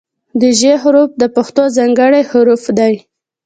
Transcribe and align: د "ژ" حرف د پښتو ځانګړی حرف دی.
د 0.39 0.43
"ژ" 0.59 0.61
حرف 0.83 1.09
د 1.21 1.23
پښتو 1.35 1.63
ځانګړی 1.77 2.21
حرف 2.31 2.63
دی. 2.79 2.93